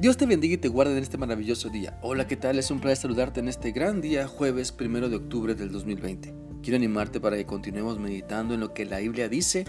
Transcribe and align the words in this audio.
Dios 0.00 0.16
te 0.16 0.26
bendiga 0.26 0.54
y 0.54 0.58
te 0.58 0.68
guarde 0.68 0.92
en 0.92 1.02
este 1.02 1.18
maravilloso 1.18 1.70
día. 1.70 1.98
Hola, 2.02 2.28
¿qué 2.28 2.36
tal? 2.36 2.56
Es 2.56 2.70
un 2.70 2.78
placer 2.78 2.98
saludarte 2.98 3.40
en 3.40 3.48
este 3.48 3.72
gran 3.72 4.00
día, 4.00 4.28
jueves 4.28 4.70
primero 4.70 5.08
de 5.08 5.16
octubre 5.16 5.56
del 5.56 5.72
2020. 5.72 6.32
Quiero 6.62 6.76
animarte 6.76 7.18
para 7.18 7.36
que 7.36 7.44
continuemos 7.44 7.98
meditando 7.98 8.54
en 8.54 8.60
lo 8.60 8.72
que 8.72 8.84
la 8.84 9.00
Biblia 9.00 9.28
dice 9.28 9.64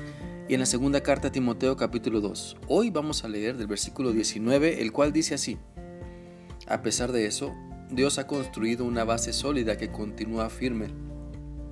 y 0.48 0.54
en 0.54 0.60
la 0.60 0.68
segunda 0.68 1.02
carta 1.02 1.30
a 1.30 1.32
Timoteo 1.32 1.76
capítulo 1.76 2.22
2. 2.22 2.58
Hoy 2.68 2.92
vamos 2.92 3.24
a 3.24 3.28
leer 3.28 3.58
del 3.58 3.66
versículo 3.66 4.12
19, 4.12 4.84
el 4.84 4.92
cual 4.92 5.12
dice 5.12 5.34
así. 5.34 5.58
A 6.68 6.84
pesar 6.84 7.12
de 7.12 7.26
eso, 7.26 7.56
Dios 7.90 8.20
ha 8.20 8.28
construido 8.28 8.86
una 8.86 9.06
base 9.06 9.34
sólida 9.34 9.78
que 9.78 9.90
continúa 9.90 10.52
firme, 10.52 10.90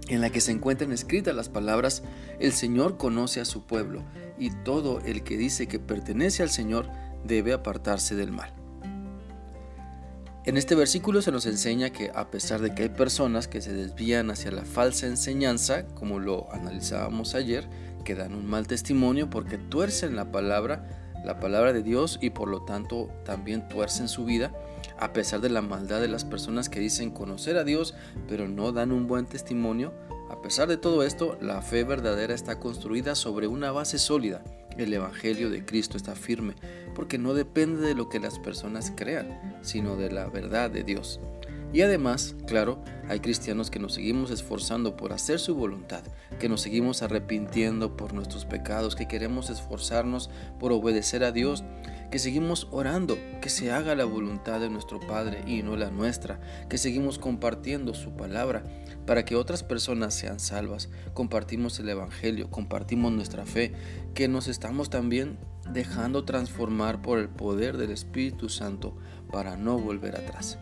en 0.10 0.22
la 0.22 0.32
que 0.32 0.42
se 0.42 0.52
encuentran 0.52 0.92
escritas 0.92 1.36
las 1.36 1.50
palabras, 1.50 2.02
el 2.40 2.54
Señor 2.54 2.98
conoce 2.98 3.40
a 3.40 3.46
su 3.46 3.68
pueblo, 3.68 4.04
y 4.40 4.50
todo 4.50 5.00
el 5.02 5.24
que 5.24 5.38
dice 5.38 5.68
que 5.68 5.80
pertenece 5.80 6.42
al 6.42 6.50
Señor, 6.50 6.90
debe 7.26 7.54
apartarse 7.54 8.16
del 8.16 8.32
mal. 8.32 8.54
En 10.48 10.56
este 10.56 10.76
versículo 10.76 11.22
se 11.22 11.34
nos 11.34 11.46
enseña 11.46 11.90
que 11.90 12.10
a 12.16 12.32
pesar 12.32 12.62
de 12.62 12.74
que 12.74 12.84
hay 12.84 12.90
personas 12.90 13.50
que 13.50 13.62
se 13.62 13.74
desvían 13.74 14.32
hacia 14.32 14.50
la 14.50 14.64
falsa 14.64 15.06
enseñanza, 15.06 15.86
como 15.88 16.20
lo 16.20 16.48
analizábamos 16.54 17.36
ayer, 17.36 17.68
que 18.06 18.16
dan 18.16 18.34
un 18.34 18.46
mal 18.46 18.66
testimonio 18.66 19.30
porque 19.30 19.58
tuercen 19.58 20.16
la 20.16 20.32
palabra, 20.32 21.14
la 21.26 21.42
palabra 21.42 21.74
de 21.74 21.84
Dios 21.84 22.18
y 22.22 22.30
por 22.30 22.48
lo 22.48 22.64
tanto 22.64 23.10
también 23.26 23.68
tuercen 23.68 24.08
su 24.08 24.24
vida, 24.24 24.54
a 24.98 25.12
pesar 25.12 25.42
de 25.42 25.50
la 25.50 25.62
maldad 25.62 26.00
de 26.00 26.08
las 26.08 26.24
personas 26.24 26.70
que 26.70 26.80
dicen 26.80 27.12
conocer 27.12 27.58
a 27.58 27.66
Dios 27.66 27.94
pero 28.30 28.48
no 28.48 28.72
dan 28.72 28.94
un 28.94 29.06
buen 29.06 29.26
testimonio, 29.26 29.92
a 30.30 30.42
pesar 30.42 30.70
de 30.70 30.78
todo 30.78 31.04
esto, 31.04 31.38
la 31.42 31.62
fe 31.62 31.84
verdadera 31.84 32.34
está 32.34 32.58
construida 32.58 33.16
sobre 33.16 33.48
una 33.48 33.74
base 33.74 34.00
sólida 34.00 34.42
el 34.78 34.94
Evangelio 34.94 35.50
de 35.50 35.66
Cristo 35.66 35.98
está 35.98 36.16
firme, 36.16 36.56
porque 36.96 37.18
no 37.18 37.34
depende 37.34 37.88
de 37.88 37.96
lo 37.96 38.10
que 38.10 38.20
las 38.20 38.40
personas 38.40 38.92
crean, 38.96 39.58
sino 39.62 39.96
de 39.96 40.12
la 40.12 40.28
verdad 40.28 40.70
de 40.70 40.84
Dios. 40.84 41.20
Y 41.74 41.82
además, 41.82 42.36
claro, 42.48 42.82
hay 43.10 43.20
cristianos 43.20 43.70
que 43.70 43.80
nos 43.80 43.94
seguimos 43.94 44.32
esforzando 44.32 44.96
por 44.96 45.12
hacer 45.12 45.40
su 45.40 45.54
voluntad, 45.54 46.04
que 46.40 46.48
nos 46.48 46.62
seguimos 46.62 47.02
arrepintiendo 47.02 47.98
por 47.98 48.14
nuestros 48.14 48.46
pecados, 48.46 48.96
que 48.96 49.08
queremos 49.08 49.50
esforzarnos 49.50 50.30
por 50.60 50.72
obedecer 50.72 51.24
a 51.24 51.32
Dios, 51.32 51.66
que 52.12 52.20
seguimos 52.20 52.68
orando, 52.72 53.18
que 53.42 53.50
se 53.50 53.72
haga 53.72 53.96
la 53.96 54.06
voluntad 54.06 54.60
de 54.60 54.70
nuestro 54.70 55.00
Padre 55.00 55.44
y 55.46 55.62
no 55.64 55.76
la 55.76 55.92
nuestra, 55.92 56.40
que 56.70 56.78
seguimos 56.78 57.20
compartiendo 57.20 57.94
su 57.94 58.12
palabra 58.16 58.64
para 59.06 59.26
que 59.26 59.36
otras 59.36 59.64
personas 59.64 60.14
sean 60.14 60.40
salvas. 60.40 60.90
Compartimos 61.14 61.80
el 61.80 61.90
Evangelio, 61.90 62.50
compartimos 62.50 63.12
nuestra 63.12 63.46
fe, 63.46 63.74
que 64.14 64.28
nos 64.28 64.48
estamos 64.48 64.90
también 64.90 65.38
dejando 65.72 66.24
transformar 66.24 67.02
por 67.02 67.20
el 67.20 67.30
poder 67.30 67.78
del 67.78 67.92
Espíritu 67.92 68.50
Santo 68.50 68.96
para 69.32 69.58
no 69.58 69.78
volver 69.78 70.16
atrás. 70.16 70.58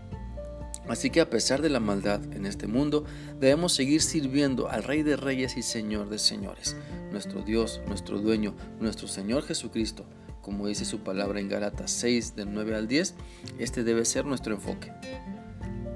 Así 0.87 1.09
que 1.09 1.21
a 1.21 1.29
pesar 1.29 1.61
de 1.61 1.69
la 1.69 1.79
maldad 1.79 2.21
en 2.33 2.45
este 2.45 2.67
mundo, 2.67 3.05
debemos 3.39 3.73
seguir 3.73 4.01
sirviendo 4.01 4.69
al 4.69 4.83
Rey 4.83 5.01
de 5.01 5.15
Reyes 5.15 5.57
y 5.57 5.63
Señor 5.63 6.09
de 6.09 6.19
Señores, 6.19 6.75
nuestro 7.11 7.41
Dios, 7.41 7.81
nuestro 7.87 8.19
dueño, 8.19 8.55
nuestro 8.79 9.07
Señor 9.07 9.43
Jesucristo. 9.43 10.05
Como 10.45 10.67
dice 10.67 10.85
su 10.85 10.99
palabra 10.99 11.39
en 11.39 11.49
Galatas 11.49 11.89
6 11.89 12.35
del 12.35 12.53
9 12.53 12.75
al 12.75 12.87
10, 12.87 13.15
este 13.57 13.83
debe 13.83 14.05
ser 14.05 14.25
nuestro 14.25 14.53
enfoque. 14.53 14.93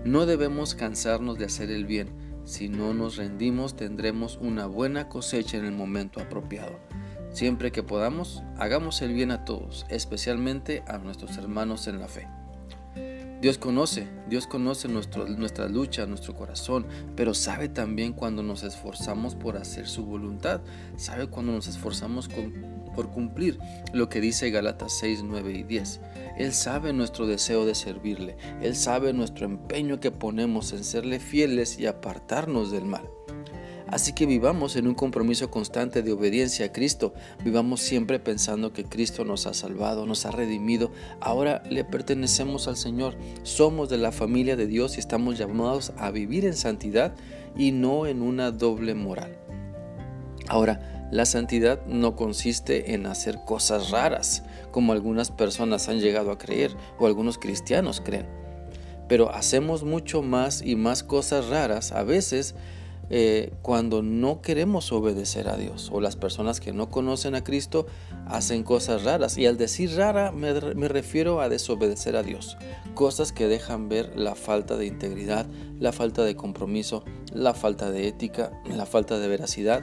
No 0.06 0.26
debemos 0.26 0.74
cansarnos 0.74 1.38
de 1.38 1.46
hacer 1.46 1.70
el 1.70 1.86
bien. 1.86 2.10
Si 2.46 2.68
no 2.68 2.96
nos 2.96 3.18
rendimos 3.18 3.76
tendremos 3.76 4.40
una 4.42 4.66
buena 4.66 5.08
cosecha 5.08 5.58
en 5.58 5.66
el 5.66 5.74
momento 5.74 6.20
apropiado. 6.20 6.80
Siempre 7.32 7.72
que 7.72 7.84
podamos, 7.84 8.42
hagamos 8.58 9.04
el 9.04 9.14
bien 9.14 9.30
a 9.30 9.46
todos, 9.46 9.86
especialmente 9.88 10.82
a 10.88 10.98
nuestros 10.98 11.38
hermanos 11.38 11.86
en 11.86 12.00
la 12.00 12.08
fe. 12.08 12.28
Dios 13.42 13.58
conoce, 13.58 14.06
Dios 14.28 14.48
conoce 14.48 14.90
nuestra 14.90 15.70
lucha, 15.70 16.06
nuestro 16.06 16.36
corazón, 16.36 16.86
pero 17.16 17.34
sabe 17.34 17.70
también 17.70 18.12
cuando 18.12 18.44
nos 18.44 18.64
esforzamos 18.64 19.36
por 19.36 19.56
hacer 19.56 19.88
su 19.88 20.06
voluntad, 20.06 20.60
sabe 20.98 21.28
cuando 21.28 21.54
nos 21.54 21.68
esforzamos 21.68 22.28
por 23.00 23.12
cumplir 23.12 23.58
lo 23.94 24.10
que 24.10 24.20
dice 24.20 24.52
Galatas 24.52 24.92
6, 25.00 25.24
9 25.24 25.54
y 25.54 25.64
10. 25.64 26.02
Él 26.38 26.52
sabe 26.52 26.92
nuestro 26.92 27.28
deseo 27.28 27.66
de 27.66 27.74
servirle, 27.74 28.36
Él 28.62 28.76
sabe 28.76 29.14
nuestro 29.14 29.46
empeño 29.46 30.02
que 30.02 30.12
ponemos 30.12 30.74
en 30.74 30.84
serle 30.84 31.22
fieles 31.22 31.80
y 31.80 31.86
apartarnos 31.86 32.72
del 32.72 32.84
mal. 32.84 33.10
Así 33.88 34.12
que 34.12 34.26
vivamos 34.26 34.76
en 34.76 34.86
un 34.86 34.96
compromiso 34.96 35.50
constante 35.50 36.04
de 36.04 36.12
obediencia 36.12 36.66
a 36.66 36.74
Cristo. 36.74 37.14
Vivamos 37.42 37.80
siempre 37.80 38.20
pensando 38.20 38.74
que 38.74 38.84
Cristo 38.84 39.24
nos 39.24 39.48
ha 39.48 39.54
salvado, 39.54 40.06
nos 40.06 40.26
ha 40.26 40.32
redimido. 40.32 40.92
Ahora 41.22 41.64
le 41.70 41.86
pertenecemos 41.86 42.68
al 42.68 42.76
Señor. 42.76 43.16
Somos 43.44 43.88
de 43.88 43.98
la 43.98 44.12
familia 44.12 44.58
de 44.58 44.68
Dios 44.68 44.98
y 44.98 45.00
estamos 45.00 45.38
llamados 45.38 45.94
a 45.98 46.12
vivir 46.12 46.46
en 46.46 46.54
santidad 46.54 47.16
y 47.58 47.72
no 47.72 48.08
en 48.08 48.22
una 48.22 48.52
doble 48.52 48.94
moral. 48.94 49.40
Ahora, 50.50 50.99
la 51.12 51.26
santidad 51.26 51.86
no 51.86 52.16
consiste 52.16 52.94
en 52.94 53.06
hacer 53.06 53.40
cosas 53.46 53.90
raras, 53.90 54.44
como 54.72 54.94
algunas 54.94 55.32
personas 55.32 55.90
han 55.90 56.00
llegado 56.00 56.32
a 56.32 56.38
creer 56.38 56.76
o 57.00 57.08
algunos 57.08 57.38
cristianos 57.38 58.02
creen. 58.02 58.28
Pero 59.08 59.32
hacemos 59.34 59.84
mucho 59.84 60.22
más 60.22 60.62
y 60.62 60.76
más 60.76 61.04
cosas 61.04 61.48
raras 61.48 61.92
a 61.92 62.04
veces 62.04 62.54
eh, 63.12 63.54
cuando 63.64 64.04
no 64.04 64.40
queremos 64.42 64.92
obedecer 64.92 65.50
a 65.50 65.58
Dios 65.58 65.90
o 65.92 66.00
las 66.00 66.16
personas 66.16 66.60
que 66.60 66.74
no 66.74 66.92
conocen 66.92 67.34
a 67.34 67.44
Cristo 67.44 67.88
hacen 68.28 68.64
cosas 68.64 69.04
raras. 69.04 69.36
Y 69.40 69.48
al 69.48 69.58
decir 69.58 69.96
rara 69.96 70.32
me, 70.32 70.54
me 70.76 70.88
refiero 70.88 71.42
a 71.42 71.50
desobedecer 71.50 72.16
a 72.16 72.22
Dios. 72.22 72.56
Cosas 72.94 73.32
que 73.32 73.48
dejan 73.48 73.90
ver 73.90 74.16
la 74.16 74.36
falta 74.36 74.78
de 74.78 74.86
integridad, 74.86 75.48
la 75.80 75.92
falta 75.92 76.24
de 76.24 76.36
compromiso, 76.36 77.04
la 77.34 77.56
falta 77.56 77.90
de 77.90 78.08
ética, 78.08 78.52
la 78.68 78.86
falta 78.86 79.18
de 79.18 79.28
veracidad, 79.28 79.82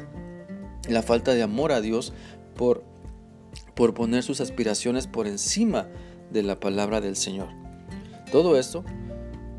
la 0.88 1.02
falta 1.02 1.34
de 1.34 1.42
amor 1.42 1.72
a 1.72 1.80
Dios 1.80 2.12
por, 2.56 2.84
por 3.74 3.94
poner 3.94 4.22
sus 4.22 4.40
aspiraciones 4.40 5.06
por 5.06 5.26
encima 5.26 5.88
de 6.30 6.42
la 6.42 6.58
palabra 6.60 7.00
del 7.00 7.16
Señor. 7.16 7.48
Todo 8.32 8.58
esto, 8.58 8.84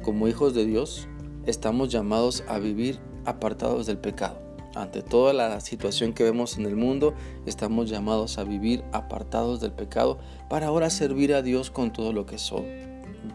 como 0.03 0.27
hijos 0.27 0.53
de 0.53 0.65
Dios, 0.65 1.07
estamos 1.45 1.89
llamados 1.89 2.43
a 2.47 2.59
vivir 2.59 2.99
apartados 3.25 3.85
del 3.85 3.97
pecado. 3.97 4.47
Ante 4.75 5.01
toda 5.01 5.33
la 5.33 5.59
situación 5.59 6.13
que 6.13 6.23
vemos 6.23 6.57
en 6.57 6.65
el 6.65 6.75
mundo, 6.75 7.15
estamos 7.45 7.89
llamados 7.89 8.37
a 8.37 8.43
vivir 8.43 8.83
apartados 8.91 9.59
del 9.59 9.71
pecado 9.71 10.19
para 10.49 10.67
ahora 10.67 10.89
servir 10.89 11.33
a 11.33 11.41
Dios 11.41 11.71
con 11.71 11.91
todo 11.91 12.13
lo 12.13 12.25
que, 12.25 12.37
son, 12.37 12.65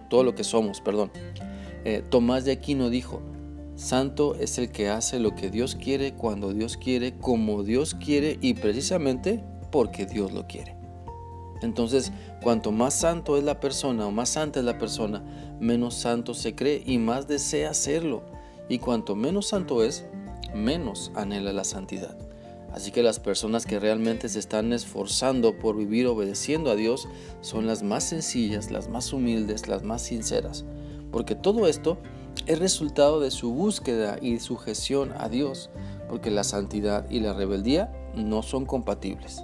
todo 0.09 0.23
lo 0.23 0.35
que 0.35 0.45
somos. 0.45 0.81
Perdón. 0.81 1.11
Eh, 1.85 2.05
Tomás 2.09 2.45
de 2.45 2.53
Aquino 2.53 2.91
dijo, 2.91 3.23
Santo 3.75 4.35
es 4.35 4.59
el 4.59 4.71
que 4.71 4.89
hace 4.89 5.19
lo 5.19 5.35
que 5.35 5.51
Dios 5.51 5.77
quiere, 5.77 6.15
cuando 6.15 6.53
Dios 6.53 6.77
quiere, 6.77 7.17
como 7.19 7.63
Dios 7.63 7.95
quiere 7.95 8.39
y 8.41 8.55
precisamente 8.55 9.43
porque 9.71 10.07
Dios 10.07 10.33
lo 10.33 10.47
quiere. 10.47 10.77
Entonces, 11.63 12.13
cuanto 12.43 12.73
más 12.73 12.95
santo 12.95 13.37
es 13.39 13.45
la 13.45 13.61
persona 13.61 14.07
o 14.07 14.11
más 14.11 14.31
santa 14.31 14.59
es 14.59 14.67
la 14.67 14.79
persona, 14.79 15.23
menos 15.61 15.95
santo 15.95 16.35
se 16.35 16.55
cree 16.55 16.83
y 16.85 16.99
más 16.99 17.29
desea 17.29 17.71
hacerlo. 17.71 18.25
Y 18.69 18.79
cuanto 18.79 19.17
menos 19.17 19.49
santo 19.49 19.83
es, 19.83 20.05
menos 20.55 21.13
anhela 21.15 21.53
la 21.53 21.65
santidad. 21.65 22.17
Así 22.73 22.91
que 22.91 23.03
las 23.03 23.21
personas 23.21 23.67
que 23.67 23.79
realmente 23.79 24.29
se 24.29 24.39
están 24.39 24.73
esforzando 24.73 25.59
por 25.59 25.77
vivir 25.77 26.07
obedeciendo 26.07 26.71
a 26.71 26.77
Dios 26.77 27.07
son 27.43 27.67
las 27.67 27.83
más 27.83 28.05
sencillas, 28.05 28.71
las 28.71 28.89
más 28.89 29.13
humildes, 29.13 29.69
las 29.69 29.83
más 29.83 30.03
sinceras. 30.03 30.65
Porque 31.11 31.35
todo 31.35 31.67
esto 31.67 31.99
es 32.47 32.59
resultado 32.59 33.21
de 33.21 33.31
su 33.31 33.53
búsqueda 33.53 34.19
y 34.21 34.39
sujeción 34.41 35.13
a 35.17 35.29
Dios, 35.29 35.71
porque 36.09 36.31
la 36.31 36.45
santidad 36.45 37.09
y 37.11 37.21
la 37.21 37.33
rebeldía 37.33 37.93
no 38.15 38.43
son 38.43 38.67
compatibles. 38.67 39.43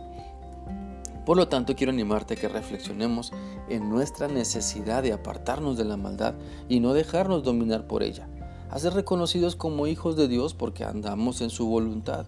Por 1.24 1.36
lo 1.36 1.48
tanto, 1.48 1.76
quiero 1.76 1.92
animarte 1.92 2.34
a 2.34 2.36
que 2.36 2.48
reflexionemos 2.48 3.32
en 3.68 3.90
nuestra 3.90 4.28
necesidad 4.28 5.02
de 5.02 5.12
apartarnos 5.12 5.76
de 5.76 5.84
la 5.84 5.96
maldad 5.96 6.34
y 6.68 6.80
no 6.80 6.94
dejarnos 6.94 7.42
dominar 7.42 7.86
por 7.86 8.02
ella 8.02 8.28
a 8.70 8.78
reconocidos 8.90 9.56
como 9.56 9.86
hijos 9.86 10.16
de 10.16 10.28
Dios 10.28 10.54
porque 10.54 10.84
andamos 10.84 11.40
en 11.40 11.50
su 11.50 11.66
voluntad. 11.66 12.26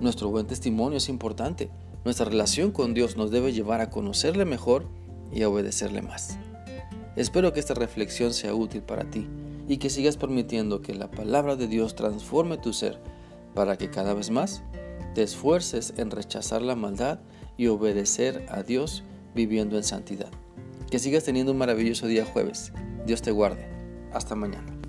Nuestro 0.00 0.30
buen 0.30 0.46
testimonio 0.46 0.98
es 0.98 1.08
importante. 1.08 1.70
Nuestra 2.04 2.26
relación 2.26 2.72
con 2.72 2.94
Dios 2.94 3.16
nos 3.16 3.30
debe 3.30 3.52
llevar 3.52 3.80
a 3.80 3.90
conocerle 3.90 4.44
mejor 4.44 4.86
y 5.32 5.42
a 5.42 5.48
obedecerle 5.48 6.02
más. 6.02 6.38
Espero 7.14 7.52
que 7.52 7.60
esta 7.60 7.74
reflexión 7.74 8.32
sea 8.32 8.54
útil 8.54 8.82
para 8.82 9.04
ti 9.04 9.28
y 9.68 9.78
que 9.78 9.90
sigas 9.90 10.16
permitiendo 10.16 10.82
que 10.82 10.94
la 10.94 11.10
palabra 11.10 11.56
de 11.56 11.66
Dios 11.66 11.94
transforme 11.94 12.58
tu 12.58 12.72
ser 12.72 12.98
para 13.54 13.76
que 13.76 13.90
cada 13.90 14.14
vez 14.14 14.30
más 14.30 14.62
te 15.14 15.22
esfuerces 15.22 15.94
en 15.96 16.10
rechazar 16.10 16.62
la 16.62 16.74
maldad 16.74 17.20
y 17.56 17.66
obedecer 17.66 18.46
a 18.48 18.62
Dios 18.62 19.02
viviendo 19.34 19.76
en 19.76 19.84
santidad. 19.84 20.30
Que 20.90 20.98
sigas 20.98 21.24
teniendo 21.24 21.52
un 21.52 21.58
maravilloso 21.58 22.06
día 22.06 22.24
jueves. 22.24 22.72
Dios 23.06 23.22
te 23.22 23.30
guarde. 23.30 23.66
Hasta 24.12 24.34
mañana. 24.34 24.81